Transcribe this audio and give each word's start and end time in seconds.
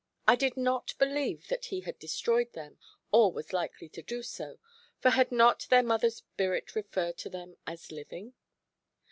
I 0.27 0.35
did 0.35 0.57
not 0.57 0.95
believe 0.97 1.47
that 1.49 1.65
he 1.65 1.81
had 1.81 1.99
destroyed 1.99 2.53
them, 2.53 2.79
or 3.11 3.31
was 3.31 3.53
likely 3.53 3.87
to 3.89 4.01
do 4.01 4.23
so; 4.23 4.57
for 4.99 5.11
had 5.11 5.31
not 5.31 5.67
their 5.69 5.83
mother's 5.83 6.15
spirit 6.15 6.73
referred 6.75 7.19
to 7.19 7.29
them 7.29 7.57
as 7.67 7.91
living? 7.91 8.33